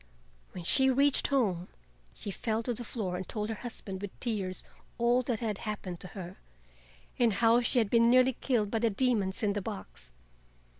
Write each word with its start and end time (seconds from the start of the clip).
When 0.53 0.63
she 0.63 0.89
reached 0.89 1.27
home 1.27 1.67
she 2.15 2.31
fell 2.31 2.63
to 2.63 2.73
the 2.73 2.83
floor 2.83 3.17
and 3.17 3.29
told 3.29 3.49
her 3.49 3.53
husband 3.61 4.01
with 4.01 4.19
tears 4.19 4.63
all 4.97 5.21
that 5.21 5.41
had 5.41 5.59
happened 5.59 5.99
to 5.99 6.07
her, 6.17 6.37
and 7.19 7.33
how 7.33 7.61
she 7.61 7.77
had 7.77 7.91
been 7.91 8.09
nearly 8.09 8.33
killed 8.33 8.71
by 8.71 8.79
the 8.79 8.89
demons 8.89 9.43
in 9.43 9.53
the 9.53 9.61
box. 9.61 10.11